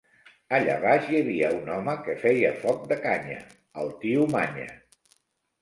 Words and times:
Allà 0.59 0.77
baix 0.85 1.09
hi 1.09 1.17
havia 1.19 1.51
un 1.57 1.69
home 1.75 1.95
que 2.07 2.15
feia 2.23 2.51
foc 2.63 2.89
de 2.93 2.97
canya, 3.05 3.39
el 3.85 3.93
tio 4.07 4.29
Manya. 4.37 4.69